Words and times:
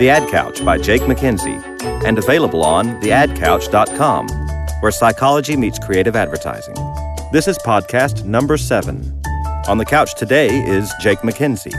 The 0.00 0.08
Ad 0.08 0.30
Couch 0.30 0.64
by 0.64 0.78
Jake 0.78 1.02
McKenzie, 1.02 1.62
and 2.06 2.16
available 2.16 2.64
on 2.64 2.98
theadcouch.com, 3.02 4.28
where 4.80 4.90
psychology 4.90 5.58
meets 5.58 5.78
creative 5.78 6.16
advertising. 6.16 6.74
This 7.32 7.46
is 7.46 7.58
podcast 7.58 8.24
number 8.24 8.56
seven. 8.56 9.20
On 9.68 9.76
the 9.76 9.84
couch 9.84 10.14
today 10.14 10.64
is 10.66 10.90
Jake 11.00 11.18
McKenzie. 11.18 11.74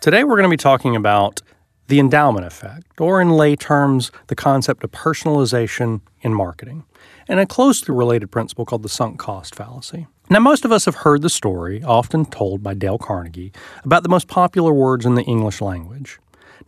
Today 0.00 0.24
we're 0.24 0.34
going 0.34 0.42
to 0.42 0.48
be 0.48 0.56
talking 0.56 0.96
about 0.96 1.40
the 1.86 2.00
endowment 2.00 2.44
effect, 2.44 3.00
or 3.00 3.20
in 3.20 3.30
lay 3.30 3.54
terms, 3.54 4.10
the 4.26 4.34
concept 4.34 4.82
of 4.82 4.90
personalization 4.90 6.00
in 6.22 6.34
marketing, 6.34 6.86
and 7.28 7.38
a 7.38 7.46
closely 7.46 7.94
related 7.94 8.32
principle 8.32 8.64
called 8.64 8.82
the 8.82 8.88
sunk 8.88 9.20
cost 9.20 9.54
fallacy. 9.54 10.08
Now, 10.30 10.40
most 10.40 10.66
of 10.66 10.72
us 10.72 10.84
have 10.84 10.96
heard 10.96 11.22
the 11.22 11.30
story, 11.30 11.82
often 11.82 12.26
told 12.26 12.62
by 12.62 12.74
Dale 12.74 12.98
Carnegie, 12.98 13.50
about 13.82 14.02
the 14.02 14.10
most 14.10 14.28
popular 14.28 14.74
words 14.74 15.06
in 15.06 15.14
the 15.14 15.22
English 15.22 15.62
language. 15.62 16.18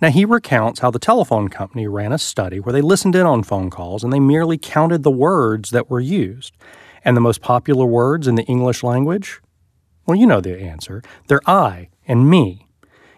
Now, 0.00 0.08
he 0.08 0.24
recounts 0.24 0.80
how 0.80 0.90
the 0.90 0.98
telephone 0.98 1.48
company 1.48 1.86
ran 1.86 2.10
a 2.10 2.16
study 2.18 2.58
where 2.58 2.72
they 2.72 2.80
listened 2.80 3.14
in 3.14 3.26
on 3.26 3.42
phone 3.42 3.68
calls 3.68 4.02
and 4.02 4.10
they 4.10 4.18
merely 4.18 4.56
counted 4.56 5.02
the 5.02 5.10
words 5.10 5.70
that 5.70 5.90
were 5.90 6.00
used. 6.00 6.56
And 7.04 7.14
the 7.14 7.20
most 7.20 7.42
popular 7.42 7.84
words 7.84 8.26
in 8.26 8.34
the 8.34 8.44
English 8.44 8.82
language? 8.82 9.42
Well, 10.06 10.16
you 10.16 10.26
know 10.26 10.40
the 10.40 10.58
answer. 10.58 11.02
They're 11.26 11.46
I 11.46 11.90
and 12.08 12.30
me. 12.30 12.66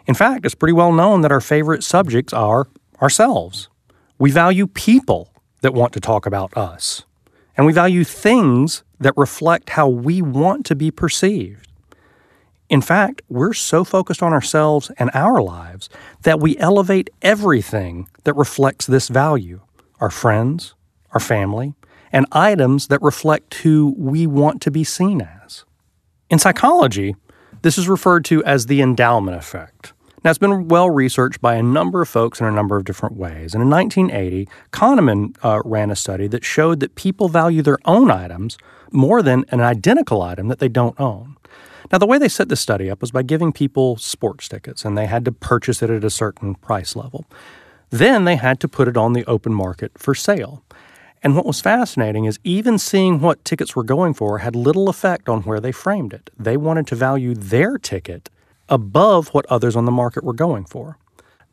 In 0.06 0.14
fact, 0.14 0.44
it's 0.44 0.56
pretty 0.56 0.72
well 0.72 0.92
known 0.92 1.20
that 1.20 1.30
our 1.30 1.40
favorite 1.40 1.84
subjects 1.84 2.32
are 2.32 2.66
ourselves. 3.00 3.68
We 4.18 4.32
value 4.32 4.66
people 4.66 5.32
that 5.60 5.72
want 5.72 5.92
to 5.92 6.00
talk 6.00 6.26
about 6.26 6.56
us. 6.56 7.04
And 7.56 7.66
we 7.66 7.72
value 7.72 8.04
things 8.04 8.82
that 8.98 9.14
reflect 9.16 9.70
how 9.70 9.88
we 9.88 10.22
want 10.22 10.64
to 10.66 10.74
be 10.74 10.90
perceived. 10.90 11.68
In 12.68 12.80
fact, 12.80 13.20
we're 13.28 13.52
so 13.52 13.84
focused 13.84 14.22
on 14.22 14.32
ourselves 14.32 14.90
and 14.98 15.10
our 15.12 15.42
lives 15.42 15.90
that 16.22 16.40
we 16.40 16.56
elevate 16.56 17.10
everything 17.20 18.08
that 18.24 18.34
reflects 18.34 18.86
this 18.86 19.08
value 19.08 19.60
our 20.00 20.10
friends, 20.10 20.74
our 21.12 21.20
family, 21.20 21.74
and 22.12 22.26
items 22.32 22.88
that 22.88 23.00
reflect 23.02 23.54
who 23.54 23.94
we 23.96 24.26
want 24.26 24.60
to 24.62 24.70
be 24.70 24.82
seen 24.82 25.20
as. 25.20 25.64
In 26.28 26.40
psychology, 26.40 27.14
this 27.62 27.78
is 27.78 27.88
referred 27.88 28.24
to 28.24 28.42
as 28.44 28.66
the 28.66 28.80
endowment 28.80 29.36
effect. 29.36 29.92
Now, 30.24 30.30
it's 30.30 30.38
been 30.38 30.68
well 30.68 30.88
researched 30.88 31.40
by 31.40 31.56
a 31.56 31.62
number 31.64 32.00
of 32.00 32.08
folks 32.08 32.40
in 32.40 32.46
a 32.46 32.52
number 32.52 32.76
of 32.76 32.84
different 32.84 33.16
ways. 33.16 33.54
And 33.54 33.62
in 33.62 33.70
1980, 33.70 34.48
Kahneman 34.70 35.36
uh, 35.42 35.62
ran 35.64 35.90
a 35.90 35.96
study 35.96 36.28
that 36.28 36.44
showed 36.44 36.78
that 36.78 36.94
people 36.94 37.28
value 37.28 37.60
their 37.60 37.78
own 37.84 38.08
items 38.08 38.56
more 38.92 39.20
than 39.20 39.44
an 39.48 39.60
identical 39.60 40.22
item 40.22 40.46
that 40.46 40.60
they 40.60 40.68
don't 40.68 40.98
own. 41.00 41.36
Now, 41.90 41.98
the 41.98 42.06
way 42.06 42.18
they 42.18 42.28
set 42.28 42.48
this 42.48 42.60
study 42.60 42.88
up 42.88 43.00
was 43.00 43.10
by 43.10 43.22
giving 43.22 43.52
people 43.52 43.96
sports 43.96 44.48
tickets, 44.48 44.84
and 44.84 44.96
they 44.96 45.06
had 45.06 45.24
to 45.24 45.32
purchase 45.32 45.82
it 45.82 45.90
at 45.90 46.04
a 46.04 46.10
certain 46.10 46.54
price 46.54 46.94
level. 46.94 47.26
Then 47.90 48.24
they 48.24 48.36
had 48.36 48.60
to 48.60 48.68
put 48.68 48.88
it 48.88 48.96
on 48.96 49.14
the 49.14 49.26
open 49.26 49.52
market 49.52 49.92
for 49.98 50.14
sale. 50.14 50.62
And 51.22 51.34
what 51.36 51.46
was 51.46 51.60
fascinating 51.60 52.26
is 52.26 52.38
even 52.44 52.78
seeing 52.78 53.20
what 53.20 53.44
tickets 53.44 53.74
were 53.74 53.82
going 53.82 54.14
for 54.14 54.38
had 54.38 54.54
little 54.54 54.88
effect 54.88 55.28
on 55.28 55.42
where 55.42 55.60
they 55.60 55.72
framed 55.72 56.12
it. 56.12 56.30
They 56.38 56.56
wanted 56.56 56.86
to 56.88 56.96
value 56.96 57.34
their 57.34 57.76
ticket 57.76 58.28
above 58.72 59.28
what 59.28 59.44
others 59.46 59.76
on 59.76 59.84
the 59.84 59.92
market 59.92 60.24
were 60.24 60.32
going 60.32 60.64
for. 60.64 60.96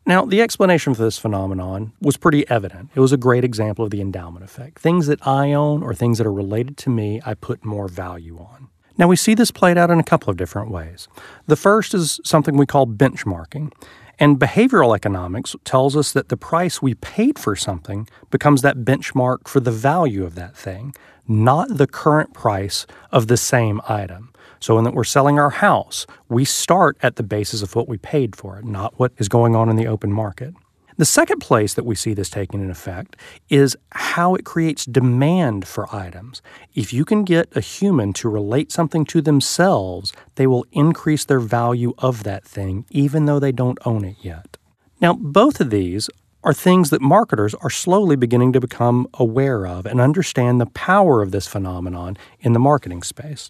Now, 0.06 0.24
the 0.24 0.40
explanation 0.40 0.94
for 0.94 1.02
this 1.02 1.18
phenomenon 1.18 1.92
was 2.00 2.16
pretty 2.16 2.48
evident. 2.48 2.88
It 2.94 3.00
was 3.00 3.12
a 3.12 3.18
great 3.18 3.44
example 3.44 3.84
of 3.84 3.90
the 3.90 4.00
endowment 4.00 4.42
effect. 4.42 4.78
Things 4.78 5.06
that 5.06 5.24
I 5.26 5.52
own 5.52 5.82
or 5.82 5.94
things 5.94 6.16
that 6.16 6.26
are 6.26 6.32
related 6.32 6.78
to 6.78 6.90
me, 6.90 7.20
I 7.26 7.34
put 7.34 7.62
more 7.62 7.88
value 7.88 8.38
on. 8.38 8.68
Now, 8.96 9.06
we 9.06 9.16
see 9.16 9.34
this 9.34 9.50
played 9.50 9.76
out 9.76 9.90
in 9.90 10.00
a 10.00 10.02
couple 10.02 10.30
of 10.30 10.38
different 10.38 10.70
ways. 10.70 11.08
The 11.46 11.56
first 11.56 11.92
is 11.92 12.20
something 12.24 12.56
we 12.56 12.64
call 12.64 12.86
benchmarking. 12.86 13.70
And 14.18 14.40
behavioral 14.40 14.96
economics 14.96 15.54
tells 15.64 15.96
us 15.96 16.12
that 16.12 16.30
the 16.30 16.36
price 16.36 16.80
we 16.80 16.94
paid 16.94 17.38
for 17.38 17.54
something 17.54 18.08
becomes 18.30 18.62
that 18.62 18.78
benchmark 18.78 19.46
for 19.46 19.60
the 19.60 19.70
value 19.70 20.24
of 20.24 20.34
that 20.36 20.56
thing, 20.56 20.94
not 21.28 21.76
the 21.76 21.86
current 21.86 22.32
price 22.32 22.86
of 23.12 23.28
the 23.28 23.36
same 23.36 23.80
item. 23.88 24.32
So 24.60 24.74
when 24.74 24.84
that 24.84 24.94
we're 24.94 25.04
selling 25.04 25.38
our 25.38 25.50
house, 25.50 26.06
we 26.28 26.44
start 26.44 26.98
at 27.02 27.16
the 27.16 27.22
basis 27.22 27.62
of 27.62 27.74
what 27.74 27.88
we 27.88 27.96
paid 27.96 28.36
for 28.36 28.58
it, 28.58 28.64
not 28.64 28.98
what 28.98 29.12
is 29.16 29.28
going 29.28 29.56
on 29.56 29.68
in 29.68 29.76
the 29.76 29.86
open 29.86 30.12
market. 30.12 30.54
The 30.98 31.06
second 31.06 31.40
place 31.40 31.72
that 31.72 31.86
we 31.86 31.94
see 31.94 32.12
this 32.12 32.28
taking 32.28 32.60
in 32.60 32.70
effect 32.70 33.16
is 33.48 33.74
how 33.92 34.34
it 34.34 34.44
creates 34.44 34.84
demand 34.84 35.66
for 35.66 35.92
items. 35.94 36.42
If 36.74 36.92
you 36.92 37.06
can 37.06 37.24
get 37.24 37.56
a 37.56 37.62
human 37.62 38.12
to 38.14 38.28
relate 38.28 38.70
something 38.70 39.06
to 39.06 39.22
themselves, 39.22 40.12
they 40.34 40.46
will 40.46 40.66
increase 40.72 41.24
their 41.24 41.40
value 41.40 41.94
of 41.96 42.22
that 42.24 42.44
thing, 42.44 42.84
even 42.90 43.24
though 43.24 43.38
they 43.38 43.52
don't 43.52 43.78
own 43.86 44.04
it 44.04 44.16
yet. 44.20 44.58
Now, 45.00 45.14
both 45.14 45.58
of 45.58 45.70
these 45.70 46.10
are 46.44 46.52
things 46.52 46.90
that 46.90 47.00
marketers 47.00 47.54
are 47.54 47.70
slowly 47.70 48.16
beginning 48.16 48.52
to 48.52 48.60
become 48.60 49.06
aware 49.14 49.66
of 49.66 49.86
and 49.86 50.02
understand 50.02 50.60
the 50.60 50.66
power 50.66 51.22
of 51.22 51.30
this 51.30 51.46
phenomenon 51.46 52.18
in 52.40 52.52
the 52.52 52.58
marketing 52.58 53.02
space. 53.02 53.48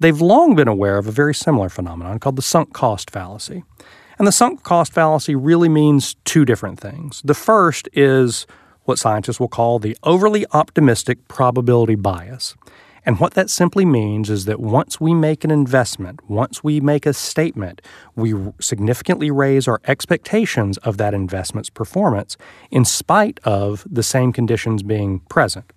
They've 0.00 0.20
long 0.20 0.54
been 0.54 0.68
aware 0.68 0.98
of 0.98 1.06
a 1.06 1.12
very 1.12 1.34
similar 1.34 1.68
phenomenon 1.68 2.18
called 2.18 2.36
the 2.36 2.42
sunk 2.42 2.72
cost 2.72 3.10
fallacy. 3.10 3.64
And 4.18 4.26
the 4.26 4.32
sunk 4.32 4.62
cost 4.62 4.92
fallacy 4.92 5.34
really 5.34 5.68
means 5.68 6.16
two 6.24 6.44
different 6.44 6.78
things. 6.78 7.20
The 7.24 7.34
first 7.34 7.88
is 7.92 8.46
what 8.84 8.98
scientists 8.98 9.40
will 9.40 9.48
call 9.48 9.78
the 9.78 9.96
overly 10.02 10.46
optimistic 10.52 11.26
probability 11.28 11.94
bias. 11.94 12.54
And 13.06 13.20
what 13.20 13.34
that 13.34 13.50
simply 13.50 13.84
means 13.84 14.30
is 14.30 14.46
that 14.46 14.60
once 14.60 15.00
we 15.00 15.12
make 15.12 15.44
an 15.44 15.50
investment, 15.50 16.20
once 16.28 16.64
we 16.64 16.80
make 16.80 17.04
a 17.04 17.12
statement, 17.12 17.82
we 18.16 18.34
significantly 18.60 19.30
raise 19.30 19.68
our 19.68 19.80
expectations 19.86 20.78
of 20.78 20.96
that 20.96 21.12
investment's 21.12 21.68
performance 21.68 22.36
in 22.70 22.84
spite 22.84 23.40
of 23.44 23.86
the 23.90 24.02
same 24.02 24.32
conditions 24.32 24.82
being 24.82 25.20
present. 25.20 25.70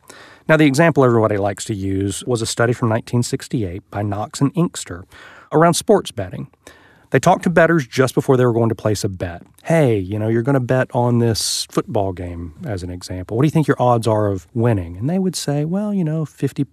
Now, 0.48 0.56
the 0.56 0.66
example 0.66 1.04
everybody 1.04 1.38
likes 1.38 1.66
to 1.66 1.74
use 1.74 2.24
was 2.26 2.42
a 2.42 2.46
study 2.46 2.72
from 2.72 2.90
1968 2.90 3.90
by 3.92 4.02
Knox 4.02 4.40
and 4.40 4.52
Inkster 4.56 5.04
around 5.52 5.74
sports 5.74 6.12
betting. 6.12 6.50
They 7.10 7.20
talked 7.20 7.44
to 7.44 7.50
bettors 7.50 7.86
just 7.86 8.14
before 8.16 8.38
they 8.38 8.46
were 8.46 8.54
going 8.54 8.70
to 8.70 8.76
place 8.76 9.04
a 9.04 9.10
bet. 9.10 9.44
Hey, 9.64 9.98
you 9.98 10.18
know, 10.20 10.30
you're 10.30 10.42
going 10.42 10.54
to 10.54 10.62
bet 10.62 10.90
on 10.94 11.20
this 11.20 11.66
football 11.70 12.14
game, 12.14 12.54
as 12.66 12.84
an 12.84 12.90
example. 12.90 13.36
What 13.36 13.44
do 13.44 13.48
you 13.48 13.52
think 13.52 13.68
your 13.68 13.82
odds 13.82 14.08
are 14.08 14.28
of 14.28 14.48
winning? 14.54 14.98
And 14.98 15.10
they 15.10 15.20
would 15.20 15.36
say, 15.36 15.66
well, 15.66 15.94
you 15.94 16.04
know, 16.04 16.26
50%, 16.26 16.66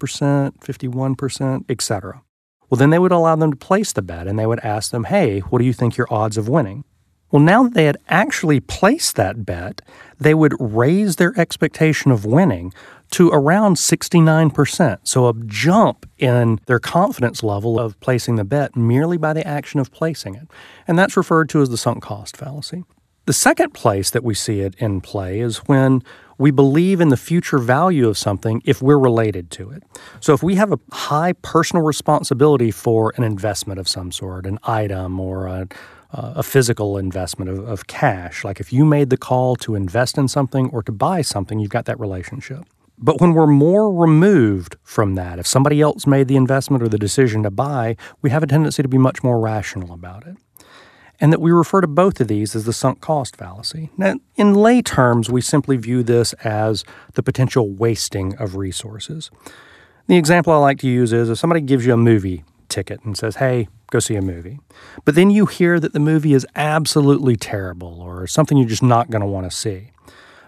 51%, 0.61 1.65
etc. 1.69 2.23
Well, 2.71 2.79
then 2.79 2.91
they 2.91 2.99
would 2.99 3.13
allow 3.13 3.37
them 3.37 3.53
to 3.53 3.57
place 3.57 3.93
the 3.93 4.03
bet 4.03 4.27
and 4.27 4.39
they 4.39 4.47
would 4.47 4.61
ask 4.61 4.91
them, 4.91 5.05
hey, 5.05 5.41
what 5.41 5.59
do 5.59 5.65
you 5.65 5.73
think 5.73 5.97
your 5.97 6.13
odds 6.13 6.37
of 6.37 6.49
winning? 6.49 6.85
Well, 7.31 7.43
now 7.43 7.65
that 7.65 7.75
they 7.75 7.87
had 7.87 7.99
actually 8.09 8.61
placed 8.61 9.17
that 9.17 9.45
bet, 9.45 9.83
they 10.21 10.35
would 10.35 10.55
raise 10.61 11.17
their 11.17 11.37
expectation 11.39 12.13
of 12.13 12.25
winning 12.25 12.73
to 13.15 13.31
around 13.31 13.77
69%. 13.77 14.99
So 15.05 15.29
a 15.29 15.35
jump 15.47 16.05
in 16.19 16.61
their 16.67 16.81
confidence 16.81 17.45
level 17.45 17.79
of 17.79 17.99
placing 18.01 18.35
the 18.35 18.45
bet 18.45 18.75
merely 18.75 19.17
by 19.17 19.33
the 19.33 19.47
action 19.47 19.79
of 19.79 19.93
placing 19.93 20.35
it. 20.35 20.49
And 20.89 20.99
that's 20.99 21.17
referred 21.17 21.49
to 21.51 21.63
as 21.63 21.69
the 21.69 21.77
sunk 21.77 22.03
cost 22.03 22.37
fallacy. 22.37 22.83
The 23.27 23.33
second 23.33 23.73
place 23.73 24.11
that 24.11 24.25
we 24.25 24.35
see 24.35 24.61
it 24.61 24.75
in 24.79 25.01
play 25.01 25.39
is 25.39 25.59
when 25.59 26.03
we 26.39 26.51
believe 26.51 27.01
in 27.01 27.11
the 27.11 27.17
future 27.17 27.59
value 27.59 28.09
of 28.09 28.19
something 28.19 28.61
if 28.65 28.83
we're 28.83 28.99
related 28.99 29.49
to 29.53 29.71
it. 29.71 29.85
So 30.19 30.35
if 30.35 30.43
we 30.43 30.57
have 30.57 30.73
a 30.73 30.81
high 30.91 31.35
personal 31.35 31.85
responsibility 31.85 32.73
for 32.73 33.15
an 33.17 33.23
investment 33.23 33.79
of 33.79 33.87
some 33.87 34.11
sort, 34.11 34.45
an 34.45 34.59
item 34.65 35.21
or 35.21 35.47
a, 35.47 35.69
a 36.11 36.43
physical 36.43 36.99
investment 36.99 37.49
of, 37.49 37.61
of 37.61 37.87
cash, 37.87 38.43
like 38.43 38.59
if 38.59 38.73
you 38.73 38.85
made 38.85 39.11
the 39.11 39.17
call 39.17 39.55
to 39.57 39.77
invest 39.77 40.19
in 40.19 40.27
something 40.27 40.69
or 40.71 40.83
to 40.83 40.91
buy 40.91 41.23
something, 41.23 41.61
you've 41.61 41.71
got 41.71 41.85
that 41.85 42.01
relationship. 42.01 42.65
But 42.99 43.21
when 43.21 43.33
we're 43.33 43.47
more 43.47 43.93
removed 43.93 44.77
from 44.83 45.15
that, 45.17 45.39
if 45.39 45.47
somebody 45.47 45.81
else 45.81 46.07
made 46.07 46.29
the 46.29 46.37
investment 46.37 46.83
or 46.83 46.89
the 46.89 46.99
decision 46.99 47.43
to 47.43 47.51
buy, 47.51 47.97
we 48.23 48.31
have 48.31 48.43
a 48.43 48.47
tendency 48.47 48.83
to 48.83 48.89
be 48.89 48.99
much 48.99 49.23
more 49.23 49.41
rational 49.41 49.93
about 49.93 50.27
it. 50.27 50.37
And 51.21 51.33
that 51.33 51.41
we 51.41 51.51
refer 51.51 51.81
to 51.81 51.87
both 51.87 52.21
of 52.21 52.29
these 52.29 52.57
as 52.57 52.65
the 52.65 52.73
sunk 52.73 53.01
cost 53.01 53.37
fallacy. 53.37 53.91
Now, 53.97 54.15
in 54.37 54.55
lay 54.55 54.83
terms, 54.83 55.31
we 55.31 55.41
simply 55.41 55.77
view 55.77 56.03
this 56.03 56.33
as 56.45 56.85
the 57.15 57.23
potential 57.23 57.71
wasting 57.71 58.37
of 58.37 58.57
resources. 58.57 59.31
The 60.07 60.17
example 60.17 60.53
I 60.53 60.57
like 60.57 60.79
to 60.81 60.89
use 60.89 61.13
is 61.13 61.31
if 61.31 61.39
somebody 61.39 61.61
gives 61.61 61.87
you 61.87 61.95
a 61.95 61.97
movie 61.97 62.45
ticket 62.69 63.03
and 63.05 63.17
says, 63.17 63.37
hey, 63.37 63.69
go 63.91 64.01
see 64.01 64.17
a 64.17 64.23
movie. 64.23 64.59
But 65.05 65.15
then 65.15 65.31
you 65.31 65.47
hear 65.47 65.79
that 65.79 65.93
the 65.93 66.01
movie 66.01 66.35
is 66.35 66.47
absolutely 66.57 67.37
terrible 67.37 68.01
or 68.01 68.27
something 68.27 68.59
you're 68.59 68.69
just 68.69 68.83
not 68.83 69.11
going 69.11 69.23
to 69.23 69.27
want 69.27 69.49
to 69.51 69.57
see. 69.57 69.93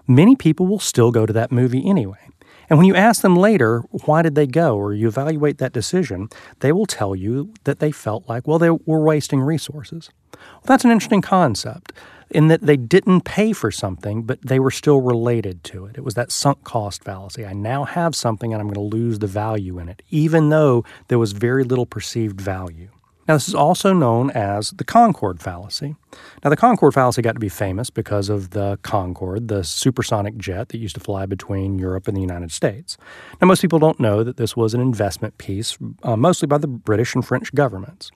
Many 0.08 0.37
people 0.37 0.66
will 0.66 0.81
still 0.81 1.10
go 1.10 1.26
to 1.26 1.32
that 1.32 1.52
movie 1.52 1.88
anyway. 1.88 2.19
And 2.68 2.78
when 2.78 2.86
you 2.86 2.94
ask 2.94 3.22
them 3.22 3.36
later, 3.36 3.80
why 3.90 4.22
did 4.22 4.34
they 4.34 4.46
go, 4.46 4.76
or 4.76 4.92
you 4.92 5.08
evaluate 5.08 5.58
that 5.58 5.72
decision, 5.72 6.28
they 6.60 6.72
will 6.72 6.86
tell 6.86 7.14
you 7.14 7.52
that 7.64 7.78
they 7.78 7.92
felt 7.92 8.28
like, 8.28 8.46
well, 8.46 8.58
they 8.58 8.70
were 8.70 9.02
wasting 9.02 9.40
resources. 9.40 10.10
Well, 10.32 10.62
that's 10.64 10.84
an 10.84 10.90
interesting 10.90 11.22
concept 11.22 11.92
in 12.30 12.48
that 12.48 12.62
they 12.62 12.76
didn't 12.76 13.20
pay 13.20 13.52
for 13.52 13.70
something, 13.70 14.24
but 14.24 14.42
they 14.42 14.58
were 14.58 14.70
still 14.70 15.00
related 15.00 15.62
to 15.64 15.86
it. 15.86 15.96
It 15.96 16.04
was 16.04 16.14
that 16.14 16.32
sunk 16.32 16.64
cost 16.64 17.04
fallacy. 17.04 17.46
I 17.46 17.52
now 17.52 17.84
have 17.84 18.16
something 18.16 18.52
and 18.52 18.60
I'm 18.60 18.66
going 18.66 18.90
to 18.90 18.96
lose 18.96 19.20
the 19.20 19.28
value 19.28 19.78
in 19.78 19.88
it, 19.88 20.02
even 20.10 20.48
though 20.50 20.84
there 21.08 21.19
was 21.19 21.32
very 21.32 21.62
little 21.62 21.86
perceived 21.86 22.40
value. 22.40 22.88
Now, 23.28 23.34
this 23.34 23.49
is 23.49 23.55
also 23.55 23.93
known 23.93 24.31
as 24.31 24.70
the 24.70 24.84
Concorde 24.84 25.40
fallacy. 25.40 25.96
Now, 26.44 26.50
the 26.50 26.56
Concorde 26.56 26.94
fallacy 26.94 27.23
got 27.23 27.32
to 27.32 27.40
be 27.40 27.49
famous 27.49 27.90
because 27.90 28.28
of 28.28 28.50
the 28.50 28.78
Concorde, 28.82 29.49
the 29.49 29.64
supersonic 29.64 30.37
jet 30.37 30.69
that 30.69 30.78
used 30.78 30.94
to 30.94 31.00
fly 31.00 31.26
between 31.26 31.78
Europe 31.78 32.06
and 32.06 32.17
the 32.17 32.20
United 32.20 32.52
States. 32.52 32.96
Now, 33.40 33.49
most 33.49 33.62
people 33.62 33.81
don't 33.81 33.99
know 33.99 34.23
that 34.23 34.37
this 34.37 34.56
was 34.56 34.75
an 34.75 34.81
investment 34.81 35.38
piece, 35.38 35.76
uh, 36.05 36.17
mostly 36.17 36.46
by 36.46 36.58
the 36.58 36.69
British 36.69 37.14
and 37.14 37.26
French 37.26 37.52
governments. 37.52 38.11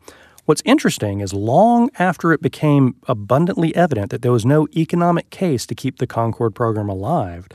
What's 0.45 0.63
interesting 0.65 1.21
is 1.21 1.33
long 1.33 1.91
after 1.99 2.33
it 2.33 2.41
became 2.41 2.95
abundantly 3.07 3.75
evident 3.75 4.11
that 4.11 4.23
there 4.23 4.33
was 4.33 4.47
no 4.47 4.67
economic 4.77 5.31
case 5.31 5.67
to 5.67 5.75
keep 5.75 5.99
the 5.99 6.07
Concorde 6.07 6.55
program 6.55 6.89
alive, 6.89 7.49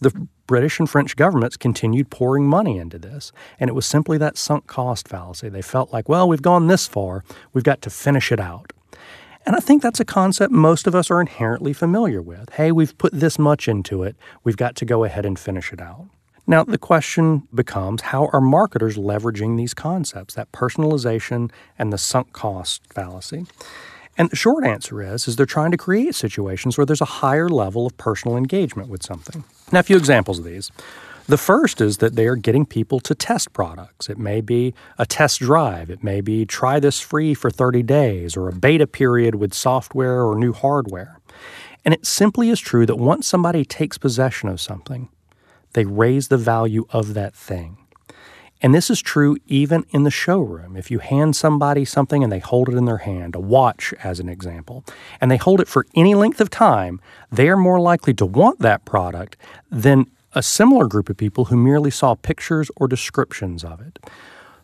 the 0.00 0.28
British 0.46 0.78
and 0.78 0.88
French 0.88 1.16
governments 1.16 1.56
continued 1.56 2.10
pouring 2.10 2.46
money 2.46 2.78
into 2.78 2.98
this. 2.98 3.32
And 3.58 3.68
it 3.68 3.74
was 3.74 3.86
simply 3.86 4.18
that 4.18 4.36
sunk 4.36 4.66
cost 4.66 5.08
fallacy. 5.08 5.48
They 5.48 5.62
felt 5.62 5.92
like, 5.92 6.08
well, 6.08 6.28
we've 6.28 6.42
gone 6.42 6.66
this 6.66 6.86
far, 6.86 7.24
we've 7.52 7.64
got 7.64 7.82
to 7.82 7.90
finish 7.90 8.32
it 8.32 8.40
out. 8.40 8.72
And 9.44 9.54
I 9.54 9.60
think 9.60 9.80
that's 9.80 10.00
a 10.00 10.04
concept 10.04 10.52
most 10.52 10.88
of 10.88 10.94
us 10.94 11.08
are 11.10 11.20
inherently 11.20 11.72
familiar 11.72 12.20
with. 12.20 12.50
Hey, 12.54 12.72
we've 12.72 12.96
put 12.98 13.12
this 13.12 13.38
much 13.38 13.68
into 13.68 14.02
it, 14.02 14.16
we've 14.42 14.56
got 14.56 14.74
to 14.76 14.84
go 14.84 15.04
ahead 15.04 15.24
and 15.24 15.38
finish 15.38 15.72
it 15.72 15.80
out. 15.80 16.08
Now, 16.48 16.62
the 16.62 16.78
question 16.78 17.48
becomes 17.52 18.02
how 18.02 18.28
are 18.32 18.40
marketers 18.40 18.96
leveraging 18.96 19.56
these 19.56 19.74
concepts, 19.74 20.34
that 20.34 20.52
personalization 20.52 21.50
and 21.76 21.92
the 21.92 21.98
sunk 21.98 22.32
cost 22.32 22.82
fallacy? 22.92 23.46
And 24.18 24.30
the 24.30 24.36
short 24.36 24.64
answer 24.64 25.02
is, 25.02 25.28
is 25.28 25.36
they're 25.36 25.46
trying 25.46 25.70
to 25.72 25.76
create 25.76 26.14
situations 26.14 26.78
where 26.78 26.86
there's 26.86 27.00
a 27.00 27.04
higher 27.04 27.48
level 27.48 27.86
of 27.86 27.96
personal 27.96 28.36
engagement 28.36 28.88
with 28.88 29.02
something. 29.02 29.44
Now, 29.72 29.80
a 29.80 29.82
few 29.82 29.96
examples 29.96 30.38
of 30.38 30.44
these. 30.44 30.70
The 31.28 31.36
first 31.36 31.80
is 31.80 31.98
that 31.98 32.14
they 32.14 32.28
are 32.28 32.36
getting 32.36 32.64
people 32.64 33.00
to 33.00 33.14
test 33.14 33.52
products. 33.52 34.08
It 34.08 34.16
may 34.16 34.40
be 34.40 34.74
a 34.96 35.04
test 35.04 35.40
drive, 35.40 35.90
it 35.90 36.04
may 36.04 36.20
be 36.20 36.46
try 36.46 36.78
this 36.78 37.00
free 37.00 37.34
for 37.34 37.50
30 37.50 37.82
days, 37.82 38.36
or 38.36 38.48
a 38.48 38.52
beta 38.52 38.86
period 38.86 39.34
with 39.34 39.52
software 39.52 40.22
or 40.22 40.38
new 40.38 40.52
hardware. 40.52 41.18
And 41.84 41.92
it 41.92 42.06
simply 42.06 42.48
is 42.48 42.60
true 42.60 42.86
that 42.86 42.96
once 42.96 43.26
somebody 43.26 43.64
takes 43.64 43.98
possession 43.98 44.48
of 44.48 44.60
something, 44.60 45.08
they 45.72 45.84
raise 45.84 46.28
the 46.28 46.38
value 46.38 46.86
of 46.90 47.14
that 47.14 47.34
thing. 47.34 47.76
And 48.66 48.74
this 48.74 48.90
is 48.90 49.00
true 49.00 49.36
even 49.46 49.86
in 49.90 50.02
the 50.02 50.10
showroom. 50.10 50.76
If 50.76 50.90
you 50.90 50.98
hand 50.98 51.36
somebody 51.36 51.84
something 51.84 52.24
and 52.24 52.32
they 52.32 52.40
hold 52.40 52.68
it 52.68 52.74
in 52.74 52.84
their 52.84 52.96
hand, 52.96 53.36
a 53.36 53.38
watch 53.38 53.94
as 54.02 54.18
an 54.18 54.28
example, 54.28 54.84
and 55.20 55.30
they 55.30 55.36
hold 55.36 55.60
it 55.60 55.68
for 55.68 55.86
any 55.94 56.16
length 56.16 56.40
of 56.40 56.50
time, 56.50 57.00
they 57.30 57.48
are 57.48 57.56
more 57.56 57.78
likely 57.78 58.12
to 58.14 58.26
want 58.26 58.58
that 58.58 58.84
product 58.84 59.36
than 59.70 60.10
a 60.32 60.42
similar 60.42 60.88
group 60.88 61.08
of 61.08 61.16
people 61.16 61.44
who 61.44 61.56
merely 61.56 61.92
saw 61.92 62.16
pictures 62.16 62.68
or 62.74 62.88
descriptions 62.88 63.62
of 63.62 63.80
it. 63.80 64.00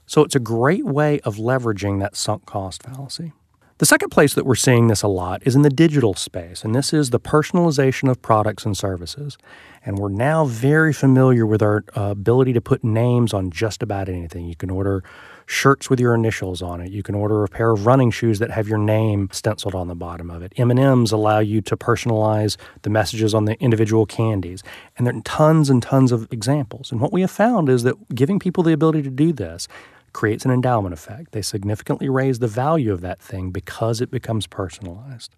So 0.04 0.24
it's 0.24 0.34
a 0.34 0.40
great 0.40 0.84
way 0.84 1.20
of 1.20 1.36
leveraging 1.36 2.00
that 2.00 2.16
sunk 2.16 2.44
cost 2.44 2.82
fallacy. 2.82 3.30
The 3.78 3.86
second 3.86 4.10
place 4.10 4.34
that 4.34 4.46
we're 4.46 4.56
seeing 4.56 4.88
this 4.88 5.02
a 5.02 5.08
lot 5.08 5.42
is 5.46 5.54
in 5.54 5.62
the 5.62 5.70
digital 5.70 6.14
space, 6.14 6.64
and 6.64 6.74
this 6.74 6.92
is 6.92 7.10
the 7.10 7.20
personalization 7.20 8.10
of 8.10 8.20
products 8.20 8.66
and 8.66 8.76
services. 8.76 9.38
And 9.84 9.98
we're 9.98 10.10
now 10.10 10.44
very 10.44 10.92
familiar 10.92 11.44
with 11.44 11.62
our 11.62 11.84
uh, 11.96 12.02
ability 12.02 12.52
to 12.52 12.60
put 12.60 12.84
names 12.84 13.34
on 13.34 13.50
just 13.50 13.82
about 13.82 14.08
anything. 14.08 14.46
You 14.46 14.54
can 14.54 14.70
order 14.70 15.02
shirts 15.46 15.90
with 15.90 15.98
your 15.98 16.14
initials 16.14 16.62
on 16.62 16.80
it. 16.80 16.92
You 16.92 17.02
can 17.02 17.14
order 17.14 17.42
a 17.42 17.48
pair 17.48 17.70
of 17.70 17.84
running 17.84 18.10
shoes 18.10 18.38
that 18.38 18.50
have 18.50 18.68
your 18.68 18.78
name 18.78 19.28
stenciled 19.32 19.74
on 19.74 19.88
the 19.88 19.94
bottom 19.94 20.30
of 20.30 20.42
it. 20.42 20.52
M&Ms 20.56 21.10
allow 21.10 21.40
you 21.40 21.60
to 21.62 21.76
personalize 21.76 22.56
the 22.82 22.90
messages 22.90 23.34
on 23.34 23.44
the 23.44 23.60
individual 23.60 24.06
candies. 24.06 24.62
And 24.96 25.06
there 25.06 25.16
are 25.16 25.20
tons 25.22 25.68
and 25.68 25.82
tons 25.82 26.12
of 26.12 26.32
examples. 26.32 26.92
And 26.92 27.00
what 27.00 27.12
we 27.12 27.20
have 27.22 27.30
found 27.30 27.68
is 27.68 27.82
that 27.82 28.14
giving 28.14 28.38
people 28.38 28.62
the 28.62 28.72
ability 28.72 29.02
to 29.02 29.10
do 29.10 29.32
this 29.32 29.66
creates 30.12 30.44
an 30.44 30.50
endowment 30.50 30.92
effect. 30.92 31.32
They 31.32 31.42
significantly 31.42 32.08
raise 32.08 32.38
the 32.38 32.46
value 32.46 32.92
of 32.92 33.00
that 33.00 33.20
thing 33.20 33.50
because 33.50 34.00
it 34.00 34.10
becomes 34.10 34.46
personalized. 34.46 35.34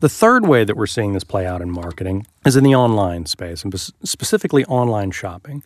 The 0.00 0.08
third 0.08 0.46
way 0.46 0.64
that 0.64 0.78
we're 0.78 0.86
seeing 0.86 1.12
this 1.12 1.24
play 1.24 1.46
out 1.46 1.60
in 1.60 1.70
marketing 1.70 2.26
is 2.46 2.56
in 2.56 2.64
the 2.64 2.74
online 2.74 3.26
space, 3.26 3.62
and 3.62 3.78
specifically 4.02 4.64
online 4.64 5.10
shopping. 5.10 5.62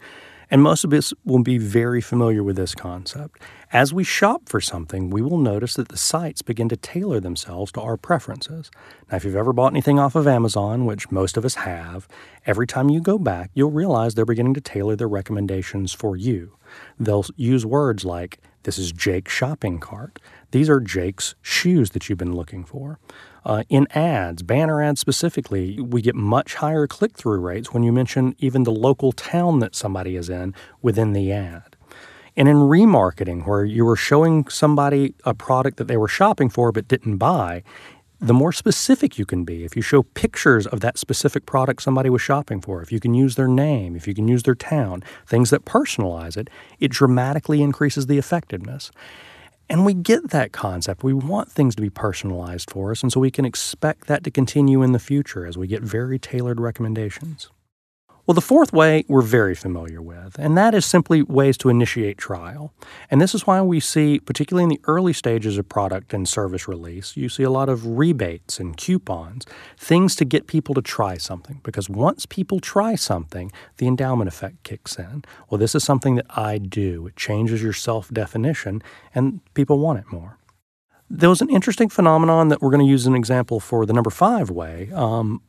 And 0.51 0.61
most 0.61 0.83
of 0.83 0.93
us 0.93 1.13
will 1.25 1.43
be 1.43 1.57
very 1.57 2.01
familiar 2.01 2.43
with 2.43 2.57
this 2.57 2.75
concept. 2.75 3.41
As 3.75 3.93
we 3.93 4.05
shop 4.05 4.49
for 4.49 4.61
something, 4.61 5.11
we 5.11 5.21
will 5.21 5.37
notice 5.37 5.75
that 5.75 5.89
the 5.89 5.97
sites 5.97 6.43
begin 6.43 6.69
to 6.69 6.77
tailor 6.77 7.19
themselves 7.19 7.73
to 7.73 7.81
our 7.81 7.97
preferences. 7.97 8.71
Now, 9.11 9.17
if 9.17 9.25
you've 9.25 9.35
ever 9.35 9.53
bought 9.53 9.73
anything 9.73 9.99
off 9.99 10.15
of 10.15 10.29
Amazon, 10.29 10.87
which 10.87 11.11
most 11.11 11.37
of 11.37 11.45
us 11.45 11.57
have, 11.57 12.07
every 12.47 12.69
time 12.69 12.89
you 12.89 13.01
go 13.01 13.19
back, 13.19 13.51
you'll 13.53 13.73
realize 13.73 14.15
they're 14.15 14.25
beginning 14.25 14.55
to 14.55 14.61
tailor 14.61 14.95
their 14.95 15.09
recommendations 15.09 15.93
for 15.93 16.17
you. 16.17 16.57
They'll 17.01 17.25
use 17.35 17.67
words 17.67 18.05
like, 18.05 18.39
This 18.63 18.79
is 18.79 18.93
Jake's 18.93 19.33
shopping 19.33 19.81
cart. 19.81 20.21
These 20.53 20.71
are 20.71 20.79
Jake's 20.79 21.35
shoes 21.43 21.91
that 21.91 22.09
you've 22.09 22.17
been 22.17 22.37
looking 22.37 22.65
for. 22.65 23.01
Uh, 23.45 23.65
in 23.69 23.89
ads, 23.91 24.45
banner 24.45 24.81
ads 24.81 25.01
specifically, 25.01 25.81
we 25.81 26.01
get 26.01 26.15
much 26.15 26.55
higher 26.55 26.87
click 26.87 27.17
through 27.17 27.41
rates 27.41 27.73
when 27.73 27.83
you 27.83 27.91
mention 27.91 28.37
even 28.39 28.63
the 28.63 28.71
local 28.71 29.11
town 29.11 29.59
that 29.59 29.75
somebody 29.75 30.15
is 30.15 30.29
in 30.31 30.55
within 30.81 31.13
the 31.13 31.33
ad. 31.33 31.74
And 32.37 32.49
in 32.49 32.57
remarketing, 32.57 33.47
where 33.47 33.65
you 33.65 33.85
were 33.85 33.97
showing 33.97 34.49
somebody 34.49 35.15
a 35.25 35.35
product 35.35 35.77
that 35.77 35.87
they 35.87 35.97
were 35.97 36.09
shopping 36.09 36.49
for 36.49 36.73
but 36.73 36.89
didn't 36.89 37.19
buy, 37.19 37.63
the 38.21 38.35
more 38.35 38.53
specific 38.53 39.19
you 39.19 39.27
can 39.27 39.45
be, 39.45 39.65
if 39.65 39.77
you 39.77 39.83
show 39.83 40.03
pictures 40.03 40.67
of 40.67 40.81
that 40.81 40.99
specific 40.99 41.47
product 41.47 41.83
somebody 41.83 42.09
was 42.09 42.23
shopping 42.23 42.61
for, 42.61 42.81
if 42.81 42.91
you 42.91 42.99
can 42.99 43.13
use 43.15 43.37
their 43.37 43.49
name, 43.49 43.95
if 43.95 44.09
you 44.09 44.15
can 44.15 44.29
use 44.29 44.45
their 44.45 44.55
town, 44.55 45.03
things 45.27 45.51
that 45.51 45.65
personalize 45.65 46.37
it, 46.37 46.49
it 46.81 46.91
dramatically 46.91 47.61
increases 47.61 48.07
the 48.07 48.19
effectiveness. 48.19 48.91
And 49.69 49.85
we 49.85 49.95
get 49.95 50.31
that 50.31 50.53
concept. 50.53 51.05
We 51.05 51.15
want 51.15 51.51
things 51.51 51.75
to 51.77 51.83
be 51.83 51.91
personalized 51.91 52.71
for 52.71 52.91
us, 52.91 53.03
and 53.03 53.13
so 53.13 53.21
we 53.21 53.31
can 53.31 53.45
expect 53.45 54.07
that 54.09 54.25
to 54.25 54.31
continue 54.31 54.83
in 54.83 54.93
the 54.93 54.99
future 54.99 55.47
as 55.47 55.57
we 55.57 55.67
get 55.67 55.83
very 55.83 56.19
tailored 56.19 56.61
recommendations. 56.61 57.51
Well, 58.27 58.35
the 58.35 58.41
fourth 58.41 58.73
way 58.73 59.05
we're 59.07 59.21
very 59.21 59.55
familiar 59.55 60.01
with, 60.01 60.39
and 60.39 60.57
that 60.57 60.75
is 60.75 60.87
simply 60.87 61.23
ways 61.23 61.59
to 61.59 61.69
initiate 61.69 62.17
trial. 62.17 62.73
And 63.11 63.21
this 63.21 63.35
is 63.35 63.47
why 63.47 63.61
we 63.61 63.81
see, 63.81 64.19
particularly 64.19 64.63
in 64.63 64.71
the 64.71 64.81
early 64.85 65.13
stages 65.13 65.59
of 65.59 65.69
product 65.69 66.15
and 66.15 66.27
service 66.27 66.67
release, 66.67 67.19
you 67.19 67.29
see 67.29 67.43
a 67.43 67.51
lot 67.51 67.69
of 67.69 67.85
rebates 67.85 68.59
and 68.59 68.79
coupons, 68.79 69.45
things 69.77 70.17
to 70.17 70.25
get 70.25 70.47
people 70.47 70.75
to 70.75 70.81
try 70.81 71.19
something. 71.19 71.61
Because 71.63 71.91
once 71.91 72.25
people 72.25 72.61
try 72.61 72.95
something, 72.95 73.53
the 73.77 73.87
endowment 73.87 74.29
effect 74.29 74.63
kicks 74.63 74.99
in. 74.99 75.23
Well, 75.51 75.59
this 75.59 75.75
is 75.75 75.85
something 75.85 76.15
that 76.15 76.27
I 76.31 76.57
do. 76.57 77.07
It 77.07 77.17
changes 77.17 77.63
your 77.63 77.75
self 77.75 78.09
definition, 78.09 78.83
and 79.15 79.41
people 79.53 79.79
want 79.79 79.99
it 79.99 80.11
more. 80.11 80.39
There 81.11 81.29
was 81.29 81.43
an 81.43 81.51
interesting 81.51 81.91
phenomenon 81.91 82.49
that 82.49 82.63
we're 82.63 82.71
going 82.71 82.87
to 82.87 82.91
use 82.91 83.07
an 83.07 83.15
example 83.15 83.61
for 83.61 83.85
the 83.85 83.93
number 83.93 84.09
five 84.09 84.49
way. 84.49 84.91
Um, 84.95 85.43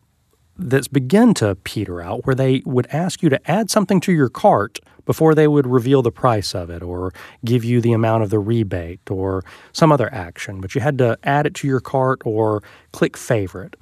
that's 0.58 0.88
begin 0.88 1.34
to 1.34 1.56
peter 1.64 2.02
out 2.02 2.26
where 2.26 2.36
they 2.36 2.62
would 2.66 2.88
ask 2.88 3.22
you 3.22 3.30
to 3.30 3.52
add 3.52 3.70
something 3.70 4.00
to 4.00 4.12
your 4.14 4.30
cart 4.30 4.80
before 5.06 5.36
they 5.36 5.48
would 5.48 5.68
reveal 5.68 6.02
the 6.02 6.12
price 6.12 6.54
of 6.56 6.70
it 6.70 6.82
or 6.82 7.14
give 7.44 7.64
you 7.64 7.80
the 7.80 7.94
amount 7.94 8.24
of 8.24 8.30
the 8.30 8.40
rebate 8.40 9.10
or 9.10 9.44
some 9.72 9.92
other 9.92 10.12
action. 10.14 10.60
But 10.60 10.76
you 10.76 10.82
had 10.82 10.98
to 10.98 11.18
add 11.24 11.46
it 11.46 11.54
to 11.56 11.68
your 11.68 11.80
cart 11.80 12.22
or 12.26 12.64
click 12.92 13.16
favorite. 13.16 13.76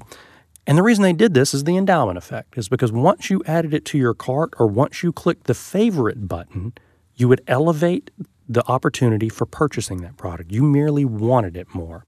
And 0.66 0.78
the 0.78 0.84
reason 0.84 1.04
they 1.04 1.14
did 1.14 1.34
this 1.34 1.54
is 1.54 1.66
the 1.66 1.76
endowment 1.76 2.18
effect, 2.18 2.58
is 2.58 2.70
because 2.70 2.92
once 2.92 3.30
you 3.30 3.42
added 3.46 3.74
it 3.74 3.86
to 3.86 3.98
your 3.98 4.14
cart 4.14 4.54
or 4.58 4.68
once 4.68 5.04
you 5.04 5.12
clicked 5.12 5.48
the 5.48 5.54
favorite 5.54 6.28
button, 6.28 6.74
you 7.16 7.28
would 7.28 7.42
elevate 7.48 8.12
the 8.48 8.66
opportunity 8.70 9.30
for 9.30 9.46
purchasing 9.46 10.02
that 10.02 10.18
product. 10.18 10.52
You 10.52 10.64
merely 10.64 11.06
wanted 11.06 11.58
it 11.58 11.74
more. 11.74 12.06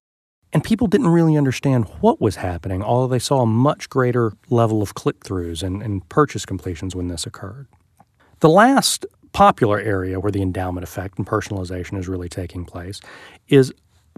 And 0.55 0.63
people 0.63 0.88
didn't 0.88 1.09
really 1.09 1.35
understand 1.35 1.83
what 2.00 2.21
was 2.21 2.38
happening, 2.38 2.81
although 2.81 3.09
they 3.12 3.19
saw 3.19 3.41
a 3.41 3.45
much 3.45 3.89
greater 3.89 4.31
level 4.50 4.81
of 4.81 4.93
click 4.93 5.19
throughs 5.19 5.62
and, 5.62 5.83
and 5.83 6.07
purchase 6.07 6.45
completions 6.45 6.95
when 6.95 7.09
this 7.09 7.25
occurred. 7.25 7.67
The 8.39 8.47
last 8.47 9.05
popular 9.33 9.81
area 9.81 10.17
where 10.17 10.31
the 10.31 10.41
endowment 10.41 10.85
effect 10.85 11.17
and 11.17 11.27
personalization 11.27 11.97
is 11.97 12.07
really 12.07 12.29
taking 12.29 12.63
place 12.63 13.01
is 13.50 13.74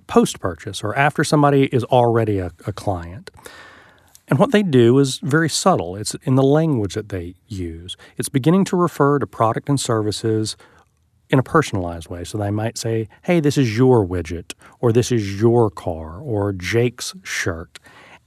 post 0.05 0.39
purchase 0.39 0.83
or 0.83 0.95
after 0.95 1.23
somebody 1.23 1.73
is 1.73 1.83
already 1.85 2.37
a, 2.37 2.51
a, 2.67 2.71
client. 2.71 3.31
And 4.27 4.37
what 4.37 4.51
they 4.51 4.61
do 4.61 4.99
is 4.99 5.17
very 5.17 5.49
subtle. 5.49 5.95
It's 5.95 6.13
in 6.21 6.35
the 6.35 6.43
language 6.43 6.93
that 6.93 7.09
they 7.09 7.33
use. 7.47 7.97
It's 8.15 8.29
beginning 8.29 8.65
to 8.65 8.77
refer 8.77 9.17
to 9.17 9.25
product 9.25 9.69
and 9.69 9.79
services 9.79 10.55
in 11.29 11.39
a 11.39 11.43
personalized 11.43 12.09
way. 12.09 12.23
So 12.23 12.37
they 12.37 12.51
might 12.51 12.77
say, 12.77 13.07
hey, 13.23 13.39
this 13.39 13.57
is 13.57 13.77
your 13.77 14.05
widget, 14.05 14.53
or 14.79 14.91
this 14.91 15.11
is 15.11 15.39
your 15.39 15.69
car, 15.69 16.19
or 16.19 16.53
Jake's 16.53 17.15
shirt. 17.23 17.79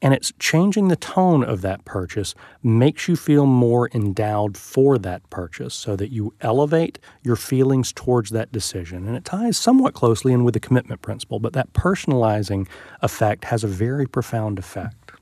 And 0.02 0.14
it's 0.14 0.32
changing 0.38 0.88
the 0.88 0.96
tone 0.96 1.44
of 1.44 1.60
that 1.60 1.84
purchase 1.84 2.34
makes 2.62 3.06
you 3.06 3.16
feel 3.16 3.44
more 3.44 3.90
endowed 3.92 4.56
for 4.56 4.96
that 4.98 5.28
purchase 5.28 5.74
so 5.74 5.94
that 5.96 6.10
you 6.10 6.32
elevate 6.40 6.98
your 7.22 7.36
feelings 7.36 7.92
towards 7.92 8.30
that 8.30 8.50
decision. 8.50 9.06
And 9.06 9.14
it 9.14 9.26
ties 9.26 9.58
somewhat 9.58 9.92
closely 9.92 10.32
in 10.32 10.42
with 10.42 10.54
the 10.54 10.60
commitment 10.60 11.02
principle, 11.02 11.38
but 11.38 11.52
that 11.52 11.74
personalizing 11.74 12.66
effect 13.02 13.44
has 13.46 13.62
a 13.62 13.68
very 13.68 14.06
profound 14.06 14.58
effect. 14.58 15.12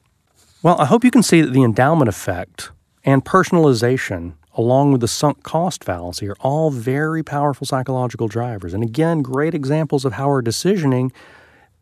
Well, 0.62 0.80
I 0.80 0.87
hope 0.87 1.04
you 1.04 1.11
can 1.11 1.25
see 1.25 1.40
that 1.40 1.52
the 1.52 1.64
endowment 1.64 2.08
effect 2.08 2.70
and 3.04 3.25
personalization 3.25 4.35
along 4.59 4.91
with 4.91 5.00
the 5.00 5.09
sunk 5.09 5.45
cost 5.45 5.85
fallacy, 5.85 6.29
are 6.29 6.37
all 6.41 6.71
very 6.71 7.23
powerful 7.23 7.65
psychological 7.67 8.27
drivers. 8.27 8.75
And 8.75 8.83
again, 8.83 9.23
great 9.23 9.55
examples 9.55 10.05
of 10.05 10.15
how 10.15 10.27
our 10.27 10.43
decisioning 10.43 11.12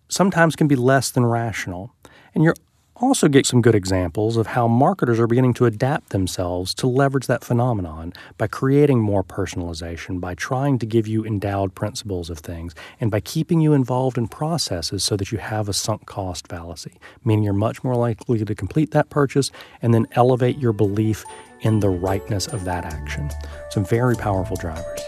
sometimes 0.08 0.54
can 0.54 0.68
be 0.68 0.76
less 0.76 1.10
than 1.10 1.24
rational. 1.24 1.90
And 2.34 2.44
you're 2.44 2.54
also 3.00 3.28
get 3.28 3.46
some 3.46 3.60
good 3.60 3.74
examples 3.74 4.36
of 4.36 4.48
how 4.48 4.66
marketers 4.66 5.20
are 5.20 5.26
beginning 5.26 5.54
to 5.54 5.66
adapt 5.66 6.10
themselves 6.10 6.74
to 6.74 6.86
leverage 6.86 7.26
that 7.26 7.44
phenomenon 7.44 8.12
by 8.38 8.46
creating 8.46 9.00
more 9.00 9.22
personalization, 9.22 10.20
by 10.20 10.34
trying 10.34 10.78
to 10.78 10.86
give 10.86 11.06
you 11.06 11.24
endowed 11.24 11.74
principles 11.74 12.30
of 12.30 12.38
things, 12.38 12.74
and 13.00 13.10
by 13.10 13.20
keeping 13.20 13.60
you 13.60 13.72
involved 13.72 14.16
in 14.16 14.26
processes 14.28 15.04
so 15.04 15.16
that 15.16 15.30
you 15.30 15.38
have 15.38 15.68
a 15.68 15.72
sunk 15.72 16.06
cost 16.06 16.48
fallacy, 16.48 16.92
meaning 17.24 17.44
you're 17.44 17.52
much 17.52 17.84
more 17.84 17.94
likely 17.94 18.42
to 18.42 18.54
complete 18.54 18.92
that 18.92 19.10
purchase 19.10 19.50
and 19.82 19.92
then 19.92 20.06
elevate 20.12 20.58
your 20.58 20.72
belief 20.72 21.24
in 21.60 21.80
the 21.80 21.88
rightness 21.88 22.46
of 22.46 22.64
that 22.64 22.84
action. 22.84 23.30
Some 23.70 23.84
very 23.84 24.16
powerful 24.16 24.56
drivers. 24.56 25.00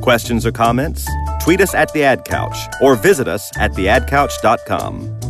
Questions 0.00 0.46
or 0.46 0.52
comments? 0.52 1.06
Tweet 1.42 1.60
us 1.60 1.74
at 1.74 1.92
the 1.92 2.04
Ad 2.04 2.24
Couch 2.24 2.56
or 2.80 2.96
visit 2.96 3.28
us 3.28 3.50
at 3.58 3.72
theadcouch.com. 3.72 5.25